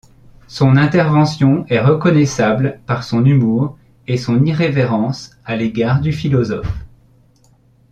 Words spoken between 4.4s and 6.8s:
irrévérence à l'égard du philosophe.